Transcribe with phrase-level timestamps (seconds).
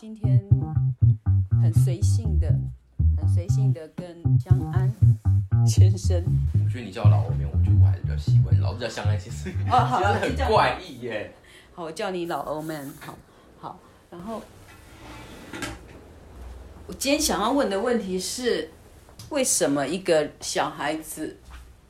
[0.00, 0.42] 今天
[1.60, 2.48] 很随性的、
[3.18, 4.06] 很随性的跟
[4.38, 4.90] 江安
[5.66, 8.58] 先生，我觉得你叫我老欧面，我觉得我还是比较习惯。
[8.62, 11.30] 老是叫香安，先生哦好很怪异耶。
[11.74, 13.14] 好，我叫你老欧 man，好，
[13.58, 13.78] 好，
[14.10, 14.40] 然后
[16.86, 18.70] 我今天想要问的问题是，
[19.28, 21.36] 为什么一个小孩子，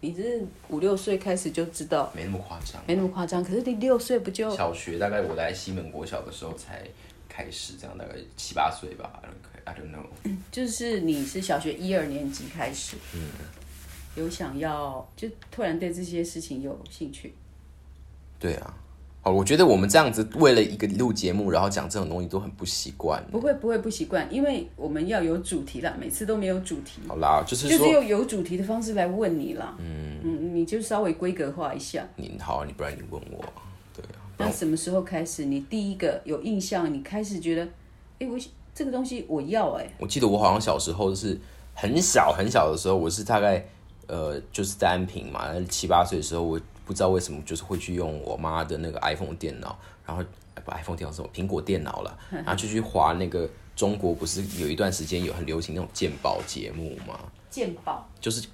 [0.01, 2.83] 你是五六岁开始就知道，没那么夸张。
[2.89, 6.84] 没那么夸张，可是你六岁不就小学大概我来西门国小的时候才
[7.30, 9.23] 开始，这样大概七八岁吧。
[9.65, 10.05] I don't know。
[10.51, 13.20] 就是你是小学一二年级开始，嗯，
[14.16, 17.33] 有想要就突然对这些事情有兴趣，
[18.39, 18.75] 对啊。
[19.23, 23.23] 好，我觉得我们这样子为了一个录节目，然后讲这种东西都很不习惯。
[23.31, 29.77] 不会不会不习惯，因为我们要有主题啦，每次都没有主题，好啦，就是就，是用有主题的方式来问你啦。
[29.78, 32.03] 嗯嗯，你就稍微规格化一下。
[32.17, 33.45] 你好，你不然你问我，
[34.41, 35.45] 那什么时候开始？
[35.45, 36.93] 你第一个有印象？
[36.93, 37.62] 你开始觉得，
[38.19, 38.39] 哎、我
[38.75, 41.39] 这个东西我要哎、我记得我好像小时候是
[41.75, 43.64] 很小很小的时候，我是大概
[44.06, 50.23] 呃就是在安平嘛，七八岁的时候，我不知道为什么就是会去用我妈的那个 iPhone 电脑，然后
[50.55, 57.19] 呃不 iPhone 电脑是什么苹果电脑了， 然后就去划那个中国不是有一段时间有很流行那种鉴宝节目吗？
[57.51, 58.47] 鉴宝就是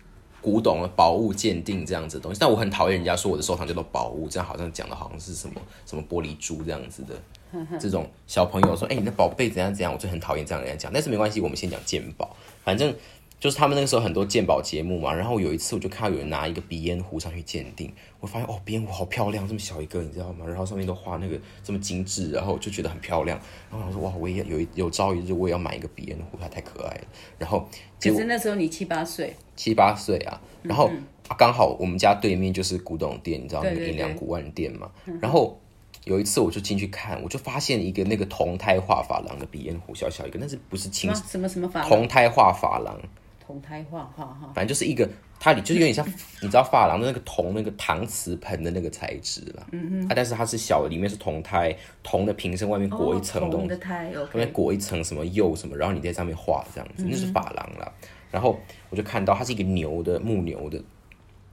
[0.47, 7.14] 古董的宝物鉴定这样子的东西，但我很讨厌人家说我的收藏叫做宝物，这样好像讲的好像是什么什么玻璃珠这样子的。
[7.80, 12.36] 这种小朋友说：“哎、你的宝贝怎样怎样？”我就很讨厌这样人家讲，但是没关系，我们先讲鉴宝。
[12.62, 12.94] 反正
[13.38, 20.46] 就是他们那个时候很多鉴宝节目嘛，然后有一次我就看到有人拿一个鼻烟壶上去鉴定，我发现哦，鼻烟壶好漂亮，这么小一个，你知道吗？
[20.46, 23.38] 然后上面都画那个这么精致，然后我就觉得很漂亮。
[23.70, 27.04] 然后我说：“哇，我也有一有朝一日我也要买一个鼻烟壶，它太可爱了。”
[27.38, 27.68] 然后
[28.00, 30.90] 可是那时候你七八岁，七八岁啊，然后
[31.28, 34.90] 啊刚好我们家对面就是古董店，你知道那个银良对古玩店嘛。
[35.20, 35.60] 然后
[36.04, 42.98] 有一次我就进去看，我就发现一个那个铜胎画珐琅的鼻烟壶，小小一个，但是不是青什么什么什么法郎铜胎画珐琅，
[43.46, 45.08] 同胎画画哈，反正就是一个
[45.38, 46.04] 它里就是有点像
[46.42, 53.76] 你知道珐琅的那个铜那个搪瓷盆的那个材质啦，嗯嗯啊，但是它是小的，里面是铜胎，铜的瓶身外面裹一层东西哦铜的。
[53.76, 57.92] 胎外面裹一层什么釉什么，然后你在上面画这样子，那是珐琅啦。
[58.32, 58.58] 然后
[58.90, 60.82] 我就看到它是一个牛的木牛的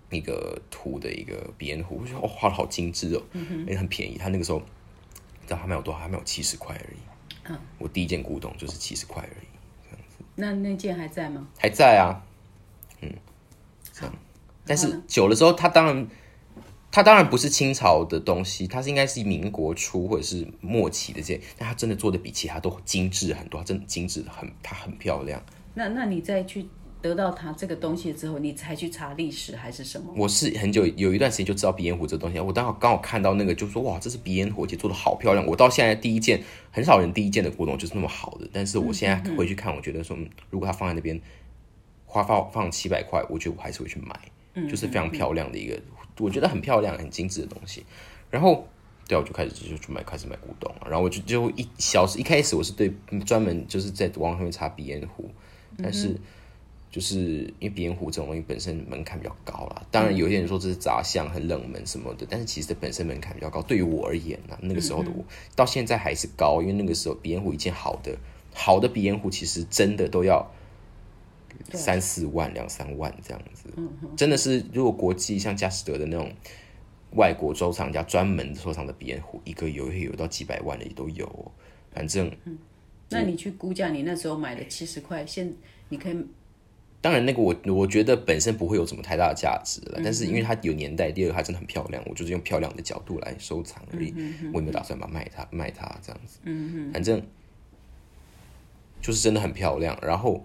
[0.09, 3.21] 一个图的一个鼻烟壶，我觉得哦画的好精致哦，
[3.67, 4.17] 也很便宜。
[4.17, 5.99] 它那个时候你知道它卖有多少？
[5.99, 6.97] 它卖有七十块而已。
[7.49, 9.47] 嗯，我第一件古董就是七十块而已，
[10.35, 11.47] 那那件还在吗？
[11.59, 12.21] 还在啊。
[13.01, 13.11] 嗯，
[13.91, 14.15] 这样。
[14.65, 16.07] 但是久了之后，它当然。
[16.95, 25.43] 它当然不是清朝的东西，它是应该是民国初或者是末期的这些，但它真的做的比其他都精致很多，它真的精致的很，它很漂亮。
[25.73, 26.67] 那那你再去
[27.03, 30.13] 得到它这个东西之后，你才去查历史还是什么？
[30.15, 35.45] 我是很久有一段时间就知道鼻烟壶这个东西，我刚好刚好看到那个，就说哇，这是鼻烟壶，而且做的好漂亮。
[35.45, 36.41] 我到现在第一件，
[36.71, 41.19] 很少人第一件的古董就是那么好的，但是我现在回去看，我觉得说，嗯如果它放在那边，
[42.05, 44.17] 花放放七百块，我觉得我还是会去买，
[44.69, 45.77] 就是非常漂亮的一个，
[46.19, 47.83] 我觉得很漂亮、很精致的东西。
[48.29, 48.65] 然后，
[49.09, 50.87] 对啊，我就开始就去买，开始买古董啊。
[50.87, 52.93] 然后我就就一小时一开始我是对
[53.25, 55.29] 专门就是在网上面查鼻烟壶，
[55.77, 56.15] 但是。
[56.93, 57.17] 就是
[57.57, 63.63] 因为鼻烟壶这种东西本身门槛比较高啦，当然有些人说这是杂项很冷门什么的，但是其实它本身门槛比较高。
[63.63, 68.15] 对于我而言呢，那个时候的我、到现在还是高，因为那个时候鼻烟壶一件好的
[68.53, 70.47] 好的鼻烟壶其实真的都要
[71.71, 73.69] 三四万两三万这样子，
[74.15, 76.31] 真的是如果国际像佳士得的那种
[77.15, 81.51] 外国收藏家专门收藏的鼻烟壶，一个有有到几百万的也都有、哦，
[81.91, 82.31] 反正。
[83.09, 85.53] 那你去估价，你那时候买的七十块，现
[85.89, 86.25] 你可以
[87.03, 94.13] 当然，那个我我觉得本身不会有什么太大的价值了，但是因为它有年代，第二个它真的很漂亮，我就是用漂亮的角度来收藏而已，
[94.53, 96.39] 我也没有打算把它卖它卖它这样子，
[96.93, 97.21] 反正
[99.01, 100.41] 就是真的很漂亮，然后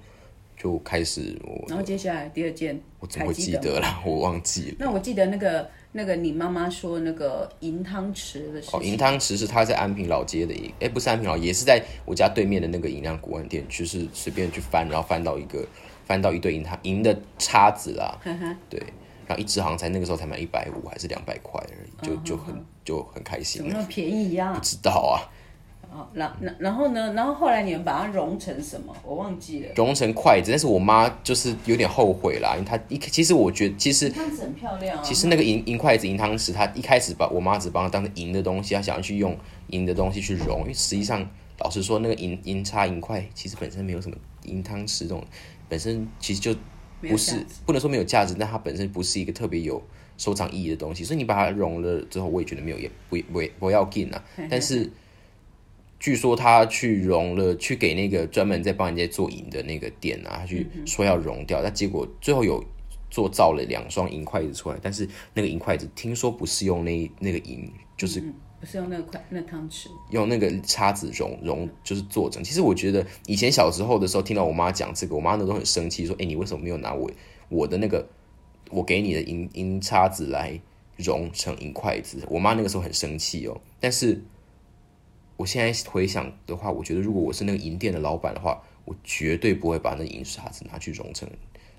[0.57, 4.03] 就开始我然后接下来第二件，我怎么记得啦？
[4.05, 4.77] 我忘记了。
[4.81, 15.65] 那我记得那个那个你妈妈说那个银汤匙的事哦，情，银汤匙是他在安平老街的一，哎，不是安平老，也是在我家对面的那个银亮古玩店，就是随便去翻，然后翻到一个
[16.09, 18.19] 翻到一堆银汤银的叉子啦，
[18.69, 18.83] 对，
[19.27, 25.21] 然后一只好像才那个时候才买一百五还是两百块而已，就就很就很开怎心么那么便宜呀、不知道啊，
[25.93, 27.13] 哦，然然然后呢？
[27.13, 28.95] 然后后来你们把它融成什么？
[29.05, 29.69] 我忘记了。
[29.75, 35.03] 融成筷子，但是我妈就是有点后悔啦，因为她一其实我觉得其实汤匙很漂亮啊。
[35.03, 39.37] 其实那个银银筷子、银汤匙，她一开始把我妈只把它当成银的东西，她想要去用
[39.69, 41.29] 银的东西去融，因为实际上
[41.59, 45.23] 老实说，那个银银叉、银筷其实本身没有什么银汤匙这种，
[45.69, 46.55] 本身其实就
[47.03, 49.83] 不是不能说没有价值，但它本身不是一个特别有
[50.17, 54.91] 收藏意义的东西，所以你把它融了之后，我也觉得没有也不不不要紧啊，但是
[56.01, 62.65] 据说他去融了，去给那个专门在帮人家做银的那个店啊，他去说要融掉，但结果最后有
[63.11, 68.23] 做造了两双银筷子出来，但是那个银筷子听说不是用那那个银，就是
[68.61, 72.43] 不是用那个筷那汤匙，用那个叉子融融，就是做成。
[72.43, 77.09] 其实我觉得以前小时候的时候，听到我妈讲这个，我妈那都很生气，说：“哎、你为什么没有拿我
[77.49, 78.05] 我的那个
[78.71, 80.61] 我给你的银银叉子来
[80.97, 83.61] 融成银筷子？”我妈那个时候很生气哦。
[83.79, 84.21] 但是
[85.37, 91.29] 我现在回想的话，我觉得如果我是那个银店的老板的话，我绝对不会把那银叉子拿去融成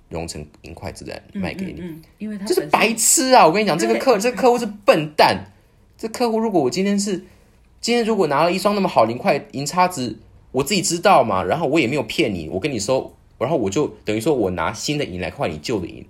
[0.07, 1.81] 融成银筷子来卖给你。
[1.81, 3.45] 嗯，因为他这是白痴啊！
[3.45, 5.43] 我跟你讲，这个客这个客户是笨蛋。
[5.99, 7.25] 这客户如果我今天是
[7.81, 10.17] 今天如果拿了一双那么好的银块银叉子，
[10.53, 16.05] 我自己知道嘛，然后我也没有骗你，我跟你说，然后我就等于说我拿新的银来换你旧的银，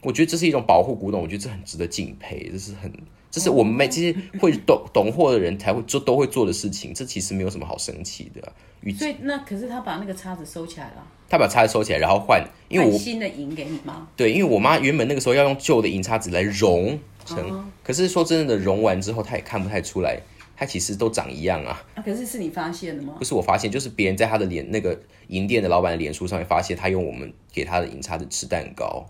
[0.00, 2.90] 我觉得这是一种保护古董，我觉得这很值得敬佩，这是很
[3.34, 8.40] 这是我们每这些会懂懂货的人才会做都会做的事情，这其实没有什么好生气的
[8.96, 14.06] 所以那可是他把那个叉子收起来了，他把叉子收起来，然后换，因为我换新的银给你吗？
[14.14, 16.96] 对，因为我妈原本那个时候要用旧的银叉子来融
[17.26, 20.20] 成，哦可是说真的，融完之后她也看不太出来，
[20.56, 21.82] 它其实都长一样啊。
[21.96, 23.24] 啊，可是是你发现的吗不？
[23.24, 24.96] 是我发现，就是别人在他的脸那个
[25.26, 29.04] 银店的老板的脸书上面发现他用我们给他的银叉子吃蛋糕，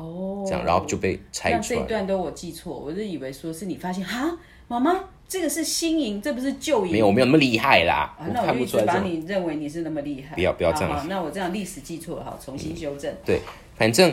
[0.00, 1.82] 哦，这样，然后就被拆那这一。
[1.86, 4.36] 段都我记错，我是以为说是你发现哈，
[4.68, 4.94] 妈妈
[5.28, 6.92] 这个是新营，这不是旧营。
[6.92, 9.10] 没有，我没有那么厉害啦，啊，我看那我就一直把不出来这种。
[9.10, 10.34] 你认为你是那么厉害。
[10.34, 13.14] 不要不要这样嗯好好那我这样历史记错了，好，重新修正。
[13.24, 13.40] 对，
[13.76, 14.12] 反正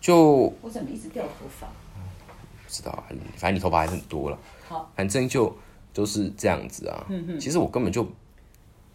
[0.00, 1.66] 就我怎么一直掉头发？
[1.66, 3.04] 不知道啊，
[3.36, 4.38] 反正你头发还是很多了。
[4.68, 5.54] 好，反正就
[5.92, 7.04] 都是这样子啊。
[7.08, 8.06] 嗯其实我根本就，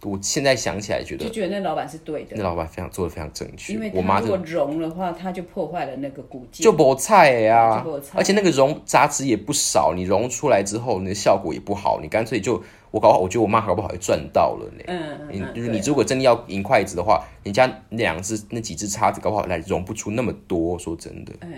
[0.03, 3.91] 我现在想起来觉得就觉得那老板是对的那，老板非常做的非常正确因为。
[3.93, 6.63] 我妈如果融的话，他就破坏了那个古建。
[6.63, 12.61] 就菠菜呀、就菜而且那个融杂质也不少，你融出来之后，那个效果也不好，你干脆就
[12.91, 14.83] 我搞，我觉得我妈搞不好也赚到了呢。
[14.87, 20.77] 嗯就是你如果真的要银筷子的话，人家那两只那几只叉子搞不好来融不出那么多。
[20.77, 21.49] 说真的，嗯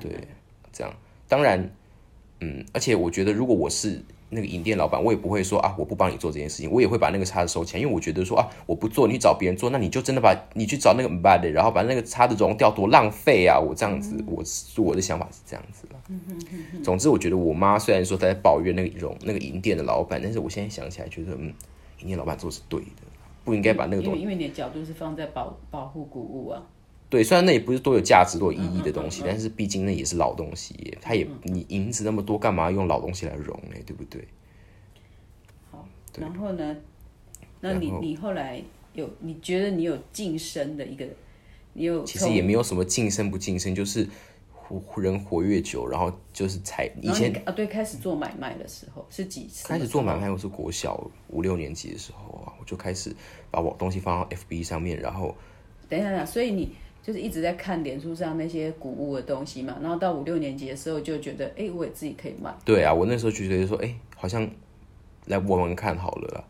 [0.00, 0.10] 对，
[0.72, 0.92] 这样
[1.28, 1.70] 当然，
[2.40, 13.58] 嗯，而且我觉得如果我是那个银店老板，我也不会说啊，我不帮你做这件事情，我也会把那个叉子收起来，因为我觉得说啊，我不做，你去找别人做，那你就真的把你去找那个 bad 的，然后把那个叉子融掉，多浪费啊！
[13.58, 16.00] 我这样子，我是我的想法是这样子啦。
[16.82, 21.52] 总之，我觉得我妈虽然说她在抱怨那个融那个银店的老板，但是我现在想起来，觉得嗯，
[22.00, 23.02] 银店老板做是对的，
[23.44, 26.62] 不应该把那个东因为因为你的角度是放在保保护古物啊。
[27.08, 33.76] 对，虽然那也不是多有价值、多有意义的东西，但是毕竟那也是老东西耶，它也你银子那么多，干嘛用老东西来融呢？
[33.86, 34.26] 对不对？
[35.70, 35.86] 好，
[36.18, 36.76] 然后呢？
[37.60, 38.62] 那你你后来
[38.92, 41.06] 有你觉得你有晋升的一个，
[41.72, 44.06] 你有其实也没有什么晋升不晋升，就是
[44.52, 49.66] 活人活越久，然后就是才以前啊对开始做买卖的时候是几次？
[49.66, 53.14] 开始做买卖，我是国小五六年级的时候啊，我就开始
[53.50, 55.34] 把我东西放到 FB 上面，然后
[55.88, 56.70] 等一下，等一下，所以你
[57.06, 62.52] 就是一直在看脸书上那些古物的东西嘛，然后到五六年级的时候就觉得，哎，我也自己可以卖。
[62.64, 64.50] 对啊，我那时候就觉得说，哎、好像
[65.26, 66.44] 来闻闻看好了啦。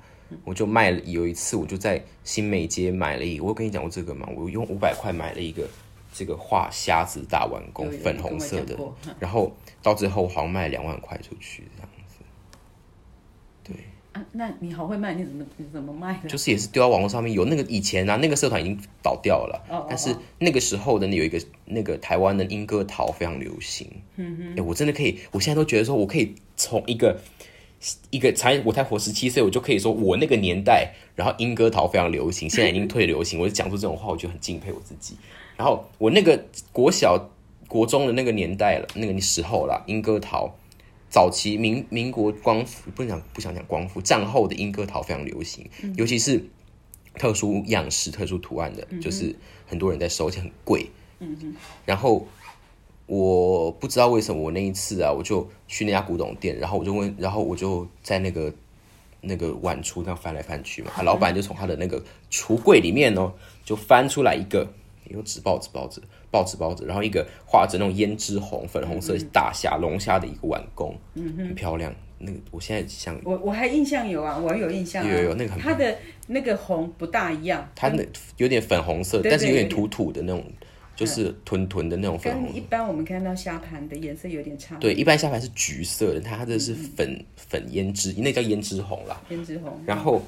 [0.44, 4.26] 我就卖了，有一次我就在新美街买了一个，我有跟你讲过这个嘛？
[4.34, 5.68] 我用五百块买了一个
[6.10, 8.78] 这个画虾子大碗公有，有粉红色的
[9.20, 12.24] 然后到最后好像卖两万块出去这样子。
[13.62, 13.76] 对，
[14.16, 16.28] 啊，那你好会卖，你怎么你怎么卖的？
[16.28, 23.86] 就是也是丢到网络上面，有那个以前啊，那个社团已经倒掉了但是那个时候的有一个那个台湾的莺歌桃非常流行。
[24.16, 27.20] 嗯哼，哎、我真的可以，我现在都觉得说我可以从一个
[28.08, 35.14] 一个才我才活十七岁，我就可以说我那个年代，然后莺歌桃非常流行，现在已经退流行，我就讲出这种话，我就很敬佩我自己。
[35.58, 37.22] 然后我那个国小、
[37.68, 40.56] 国中的那个年代了，那个时候啦，莺歌桃。
[41.08, 46.44] 早期民民国光复不能讲不想讲光复，战后的莺歌桃非常流行，尤其是
[47.14, 49.34] 特殊样式、特殊图案的，就是
[49.66, 50.90] 很多人在收，而且很贵。
[51.84, 52.26] 然后
[53.06, 58.52] 我不知道为什么我那一次啊，我就去那家古董店，然后我就问，然后我就在那个
[59.20, 63.32] 那个碗橱那样翻来翻去嘛，啊，老板就从他的那个橱柜里面哦，
[63.64, 64.70] 就翻出来一个
[65.08, 66.02] 有纸报纸报纸
[66.36, 71.90] 报纸包子，然后一个画着那种胭脂红、粉红色大虾、龙虾的一个碗公，很漂亮。
[72.18, 78.04] 那个我现在想，我我还印象有啊，我还有印象、啊，有有有那个很它的那个红不大一样，它那
[78.36, 80.44] 有点粉红色，对但是有点对土土的那种，
[80.94, 82.44] 就是屯屯的那种粉红。
[82.44, 84.76] 跟一般我们看到虾盘的颜色有点差。
[84.76, 89.18] 对，一般虾盘是橘色的，它这是粉、粉胭脂，那叫胭脂红啦。
[89.30, 90.22] 胭脂红，然后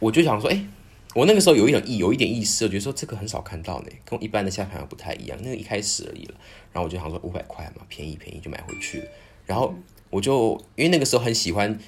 [0.00, 0.64] 我就想说，哎、
[1.16, 5.38] 我那个时候有一种意，有一点意思，我觉得说这个很少看到呢，跟一般的下盘不太一样。
[5.42, 6.34] 那个一开始而已了，
[6.74, 9.06] 然后我就想说五百块嘛，便宜便宜就买回去了。
[9.46, 9.74] 然后
[10.10, 11.78] 我就因为那个时候很喜欢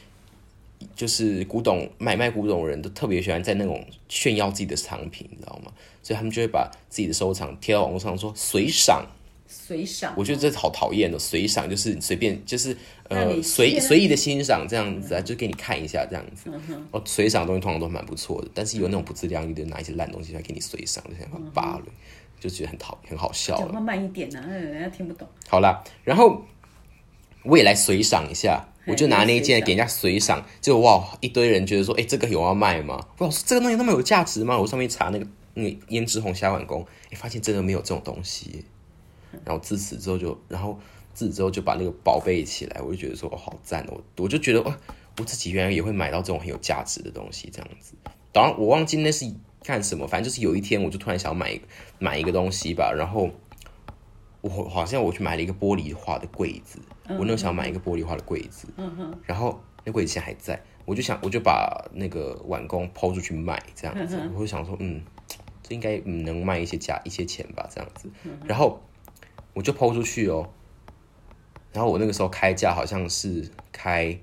[0.97, 5.71] 就是古董买卖古董的人都特别喜欢在那种炫耀自己的藏品，你知道吗？
[6.03, 9.07] 所以他们就会把自己的收藏贴到网络上说随赏。
[9.49, 12.77] 随赏，我觉得这好讨厌的，随赏就是随便就是
[13.09, 16.51] 呃随随意的欣赏这样子啊，就给你看一下这样子。
[16.91, 21.85] 哦，随赏的东西通常都蛮不错的，但是有那种不自量力的拿一些烂东西来给你随赏，就想把它扒了，
[22.39, 23.63] 就觉得很讨很好笑了。
[23.63, 25.27] 讲话慢一点呐、啊，人家听不懂。
[25.49, 26.45] 好啦，然后
[27.45, 33.01] 我也来随赏一下，我就拿那一件给人家随赏，结果哇，一堆人觉得说，哎、这个有要卖吗？
[33.17, 34.59] 我想说这个东西那么有价值吗？
[34.59, 38.63] 我上面查那个那个胭脂红虾碗宫，哎、发现真的没有这种东西耶。
[39.45, 40.79] 然后自此之后就，然后
[41.15, 44.01] 自此之后就把那个宝贝起来，我就觉得说，哦，好赞哦！
[44.17, 44.79] 我我就觉得，哇，
[45.19, 47.95] 我自己原来也会买到这种很有价值的东西，这样子。
[48.33, 49.25] 当然，我忘记那是
[49.63, 51.59] 干什么，反正就是有一天我就突然想买
[51.99, 53.31] 买一个东西吧，然后
[54.41, 58.69] 我好像我去买了一个玻璃化的柜子，我那时候想买一个玻璃化的柜子，
[59.27, 65.03] 然后那柜子现在还在，我就想我就把那个碗工抛出去卖，这样子，我就想说，嗯，
[65.63, 68.09] 这应该嗯能卖一些价一些钱吧，这样子，
[68.47, 68.81] 然后
[69.55, 70.49] 我就抛出去哦，
[71.73, 74.19] 然后我那个时候开价好像是开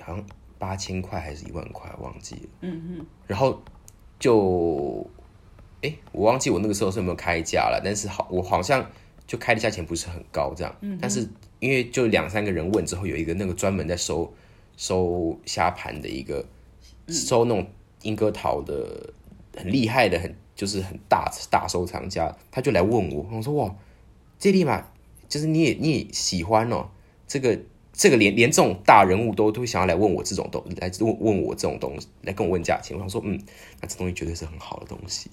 [0.00, 0.26] 好像
[0.58, 3.62] 八千块还是一万块，忘记了，嗯嗯，然后
[4.18, 5.08] 就
[5.82, 8.84] 哎，我忘记我那个时候是有没有开价了，但是好，我好像
[9.26, 11.26] 就开的价钱不是很高这样，但是
[11.58, 14.30] 因为就两三个人问之后，有一个那个专门在收
[14.76, 16.44] 收虾盘的一个、
[17.08, 17.66] 收那种
[18.02, 19.12] 英歌桃的
[19.56, 23.74] 很厉害的很就是很大大收藏家，他就来问我，我说哇，
[24.40, 24.90] 这立马
[25.28, 26.88] 就是你也你也喜欢哦，
[27.28, 27.60] 这个
[27.92, 33.38] 这个连连这种大人物都都想要来问我这种东来问问我这种东西来跟我问价钱，我想说嗯，
[33.80, 35.30] 那这东西绝对是很好的东西，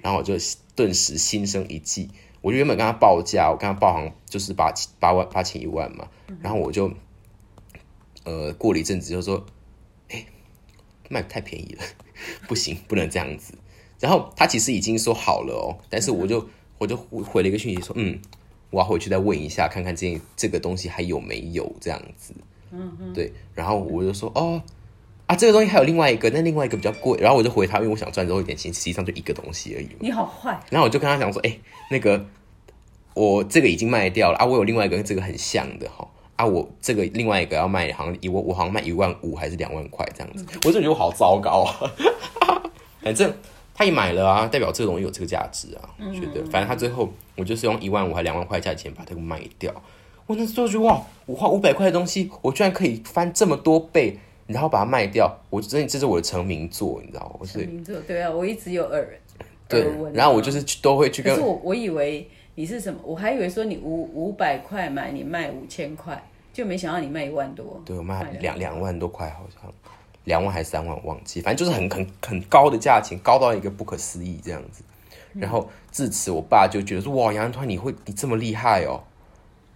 [0.00, 0.34] 然后我就
[0.74, 2.08] 顿时心生一计，
[2.40, 6.08] 我就原本跟他报价，我跟他报行就是八千八万八千一万嘛，
[6.40, 6.90] 然后我就
[8.24, 9.44] 呃过了一阵子就说，
[10.08, 10.24] 哎、
[11.10, 11.84] 卖太便宜了，
[12.48, 13.52] 不行，不能这样子。
[14.00, 18.20] 然后他其实已经说好了哦，但是我就我就回了一个讯息说，嗯，
[18.70, 22.34] 我要回去再问一下，看看这这个东西还有没有这样子。
[22.70, 23.32] 嗯嗯，对。
[23.54, 24.60] 然后我就说，哦，
[25.26, 27.18] 啊，这个东西还有另外一个，但另外一个比较贵。
[27.20, 29.96] 然后我就回他，因为我想赚多一点钱，实际上就一个东西而已嘛。
[30.00, 31.58] 你好坏，然后我就跟他讲说，哎、
[31.90, 32.26] 那个
[33.14, 36.06] 我这个已经卖掉了啊，我有另外一个跟这个很像的哈。
[36.36, 41.92] 啊，我这个另外一个要卖，好像一我我好像卖一万五还是两万块这样子，我就觉得我好糟糕啊。
[43.02, 43.32] 反正
[43.78, 45.88] 他也买了啊，代表这个东西有这个价值啊。
[46.00, 49.72] 我觉得，反正他最后我就是用一万五还两万块价钱把这个卖掉。
[50.26, 54.18] 我那时候就觉得哇，我花五百块的东西，我居然可以翻这么多倍，
[54.48, 57.36] 然后把它卖掉，我真的这是我的成名作，你知道吗？
[57.38, 59.08] 我是名作对啊，我一直有耳
[59.70, 66.20] 闻，然后我就是去都会去跟可是我我以为你是什么，我还以为说你五五百块买，你卖五千块，
[66.52, 67.80] 就没想到你卖一万多。
[67.86, 69.72] 对我卖两两万多块，好像
[70.28, 74.84] 两万还是三万，忘记，反正就是很很很高的价钱，高到一个不可思议这样子。
[75.32, 79.02] 然后自此，我爸就觉得说：“哇，杨安团你会你这么厉害哦，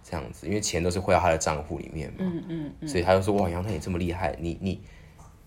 [0.03, 2.17] 这样子，因为钱都是汇到他的账户里面嘛。
[2.19, 2.43] 嗯
[2.79, 4.79] 嗯所以他就说：哇，杨安团你这么厉害，你你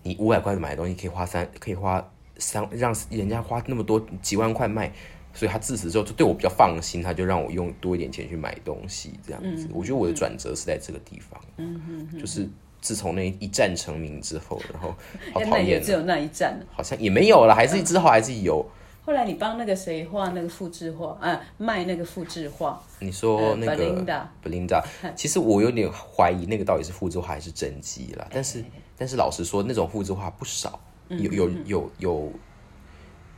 [0.03, 2.05] 你五百块买的东西可以花三，可以花
[2.37, 4.91] 三，让人家花那么多几万块卖。”
[5.33, 9.69] 所以他自此之后就对我比较放心，他就让我用多一点钱去买东西，这样子。
[9.71, 12.49] 我觉得我的转折是在这个地方，嗯就是
[12.81, 14.93] 自从那一战成名之后，然后
[15.33, 16.59] 好讨厌只有那一战。
[16.71, 18.65] 好像也没有了，还是之后还是有。
[19.05, 24.83] 后来你帮那个谁画那个复制画，啊，卖那个复制画，你说那个呃 Belinda，
[25.15, 28.27] 其实我有点怀疑那个到底是复制画还是真迹啦。
[28.29, 28.61] 但是
[28.97, 32.31] 但是老实说，那种复制画不少，有有有有，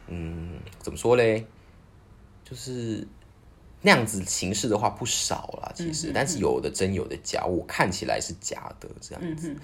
[0.08, 1.46] 嗯，怎么说嘞？
[2.44, 3.08] 就是
[3.82, 9.56] 那样子形式的话不少啦，其实，但是有的真有的假，我看起来是假的这样子。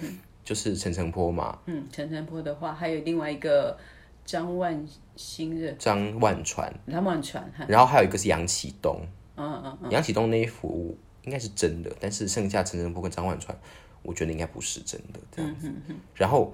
[0.43, 3.75] 就是陈诚坡嘛，嗯，陈诚坡的话，还有另外一个
[4.23, 5.71] 张万新的。
[5.73, 9.01] 张万传，张万传，然后还有一个是杨启东，
[9.37, 13.57] 嗯嗯嗯，杨启东那一幅应该是真的，但是剩下陈诚坡跟张万传，
[14.03, 15.71] 我觉得应该不是真的这样子。
[16.13, 16.53] 然后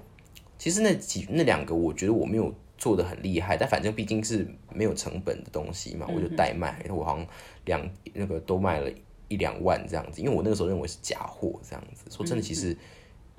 [0.58, 2.50] 其实那几那两个，我觉得我没有
[2.82, 7.24] 做的很厉害，但反正毕竟是没有成本的东西嘛，我就代卖，我好像
[7.64, 8.90] 两那个都卖了
[9.28, 12.10] 一两万这样子，因为我那个时候认为是假货这样子。
[12.10, 12.76] 说真的，其实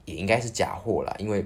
[0.05, 1.45] 也应该是假货啦，因为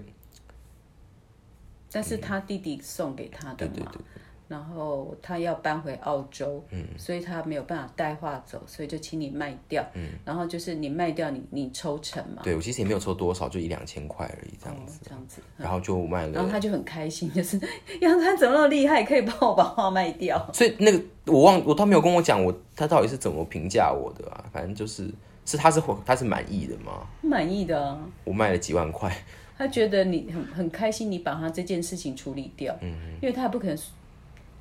[1.91, 4.01] 但是他弟弟送给他的嘛，对对对
[4.47, 6.85] 然后他要搬回澳洲，嗯。
[6.97, 10.09] 所以他没有办法带画走，所以就请你卖掉，嗯。
[10.25, 16.33] 然后就是你卖掉你你抽成嘛，对我其实也没有抽多少，就一两千块而已这样哦子，这样子，然后就卖了。
[16.33, 17.59] 然后他就很开心，就是
[18.01, 25.09] 杨川怎么那么厉害，可以帮我把画卖掉，所以那个我忘，我他没有跟我讲我他到底是怎么评价我的啊，反正就是
[25.45, 29.15] 是他是他是满意的吗，满意的啊，我卖了几万块，
[29.57, 33.77] 他觉得你很很开心，你把他这件事情处理掉，嗯，因为他也不可能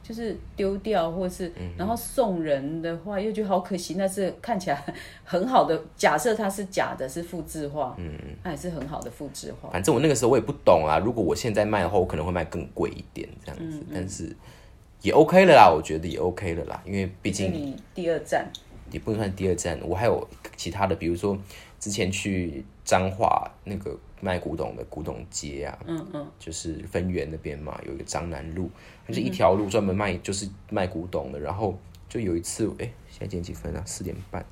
[0.07, 4.95] 就是丢掉，或是然后送人的话，又觉得好可惜，那是看起来
[5.25, 9.71] 很好的，假设它是假的，是复制化，嗯嗯，那也是很好的复制化。
[9.71, 14.37] 反正我那个时候我也不懂啊，如果我现在卖的话，我可能会卖更贵一点这样子，但是
[15.03, 18.47] 也 OK 了啦，我觉得也 OK 了啦，因为毕竟你第二站。
[18.93, 21.37] 也不能算第二站，我还有其他的，比如说
[21.81, 28.71] 之前去彰化那个卖古董的古董街啊，嗯嗯，就是分园那边嘛，有一个张南路，
[29.07, 31.39] 就是一条路专门卖就是卖古董的。
[31.39, 33.83] 然后就有一次，哎，现在几点几分啊？
[33.85, 34.45] 四点半。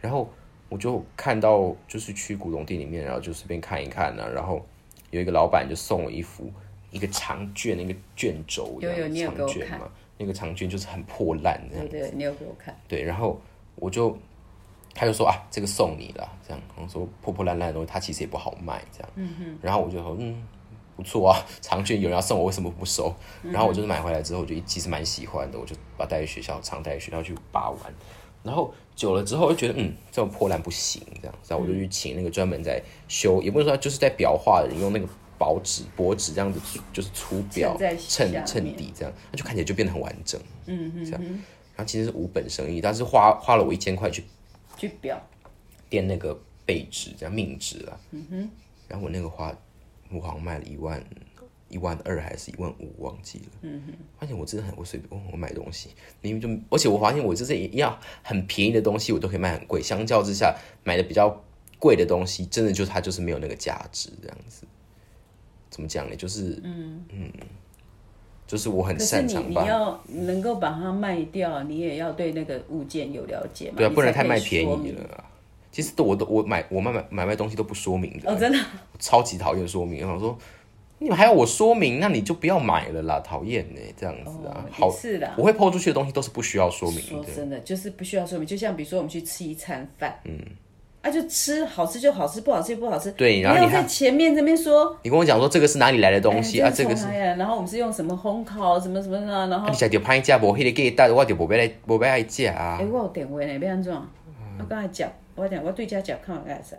[0.00, 0.30] 然后
[0.68, 4.28] 我就看到，就是去古董店里面，然后就随便看一看呢。
[4.32, 4.64] 然后
[5.10, 6.50] 有一个老板就送我一幅
[6.90, 9.80] 一个长卷，那个卷轴，有有你有给我看
[10.18, 12.74] 那个长卷就是很破烂，对对，你有给我看。
[12.88, 13.40] 对，然后。
[13.76, 14.16] 我就，
[14.94, 20.42] 他就说啊，这个送你了，这样，我说破破烂烂的东西，它其实也不好卖，这样，嗯哼，然后我就说，嗯，
[20.96, 23.12] 不错啊，长卷有人要送我，为什么不收？
[23.42, 27.80] 然后我就是买回来之后，我就其实蛮喜欢的，我就把带去学校，常带去学校去把玩。
[28.42, 35.08] 然后久了之后，就觉得嗯，这种破烂不行，这样，然后我就去请那个专门在修，也不能说就是在裱画的人，用那个
[35.38, 36.60] 薄纸、薄纸这样子，
[36.92, 41.22] 就是粗裱衬衬底，这样，那就看起来就变得很完整，嗯哼，这样。
[41.76, 44.22] 然后其实是无本生意，但是花花了我一千块去
[44.76, 45.20] 去表
[45.88, 48.00] 垫那个背纸，叫命纸啊。
[48.10, 48.50] 嗯哼。
[48.88, 49.56] 然后我那个花，
[50.10, 51.02] 我好像卖了一万
[51.68, 53.46] 一万二还是一万五，忘记了。
[53.62, 53.94] 嗯哼。
[54.18, 55.90] 发现我真的很我随便我买东西，
[56.22, 59.82] 因为就而且我发现我就是一样很便宜的东西，我都可以卖很贵。
[59.82, 61.44] 相较之下，买的比较
[61.78, 64.66] 贵的东西，真的就它就是没有那个价值这样子。
[65.70, 66.16] 怎么讲呢？
[66.16, 67.32] 就是嗯嗯。
[68.54, 69.62] 就是我很擅长吧。
[69.62, 73.78] 你要能够把它卖掉，你也要对那个物件有了解嘛。
[73.78, 75.24] 对啊，不能太卖便宜了。
[75.72, 78.30] 其实都我都我买我买买买卖东西都不说明的。
[78.30, 78.58] 哦，真的。
[79.00, 80.38] 超级讨厌说明，我说
[81.00, 84.64] 你们还要我说明，那你就不要买了啦，讨厌呢，这样子啊。
[84.70, 85.34] 好是的。
[85.36, 87.02] 我会抛出去的东西都是不需要说明的。
[87.08, 88.46] 说真的，就是不需要说明。
[88.46, 90.38] 就像比如说我们去吃一餐饭，嗯。
[91.04, 93.12] 啊，就吃好吃就好吃，不好吃就不好吃。
[93.12, 96.70] 对，然后你在前面这边说，你跟我讲说这个是哪里来的东西啊？
[96.74, 99.46] 这个是，然后我们是用什么烘烤，什么什么啊？
[99.48, 102.78] 然后你食着歹食，无迄个给带，我就无要来，无要爱食啊。
[102.80, 103.94] 哎，我有电话呢，要安怎？
[104.58, 106.78] 我刚才讲，我讲，我对家讲，看我该谁。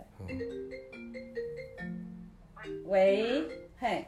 [2.88, 3.44] 喂，
[3.78, 4.04] 嘿。